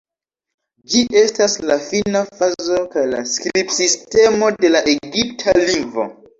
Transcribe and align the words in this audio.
Ĝi 0.93 1.03
estas 1.21 1.57
la 1.71 1.77
fina 1.89 2.23
fazo 2.41 2.81
kaj 2.97 3.05
la 3.13 3.21
skribsistemo 3.35 4.53
de 4.65 4.75
la 4.77 4.85
egipta 4.99 5.59
lingvo. 5.65 6.13